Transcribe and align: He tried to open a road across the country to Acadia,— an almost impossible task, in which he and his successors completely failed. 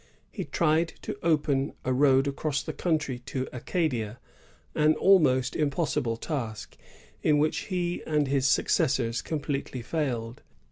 He 0.31 0.45
tried 0.45 0.93
to 1.03 1.15
open 1.21 1.73
a 1.85 1.93
road 1.93 2.27
across 2.27 2.63
the 2.63 2.73
country 2.73 3.19
to 3.27 3.47
Acadia,— 3.53 4.17
an 4.73 4.95
almost 4.95 5.55
impossible 5.55 6.17
task, 6.17 6.75
in 7.21 7.37
which 7.37 7.67
he 7.69 8.01
and 8.07 8.27
his 8.27 8.47
successors 8.47 9.21
completely 9.21 9.83
failed. 9.83 10.41